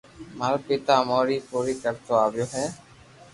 مارو 0.37 0.59
پيتا 0.67 0.93
امو 1.01 1.19
ري 1.27 1.37
پوري 1.49 1.73
ڪرتو 1.83 2.13
آويو 2.25 2.45
ھي 2.53 2.65